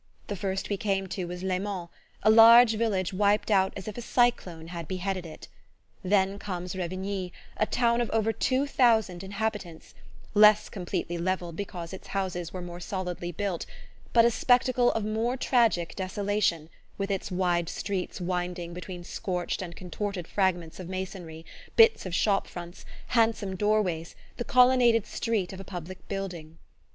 [0.25, 1.91] The first we came to was Laimont,
[2.23, 5.47] a large village wiped out as if a cyclone had beheaded it;
[6.03, 9.93] then comes Revigny, a town of over two thousand inhabitants,
[10.33, 13.67] less completely levelled because its houses were more solidly built,
[14.11, 19.75] but a spectacle of more tragic desolation, with its wide streets winding between scorched and
[19.75, 21.45] contorted fragments of masonry,
[21.75, 26.57] bits of shop fronts, handsome doorways, the colonnaded court of a public building.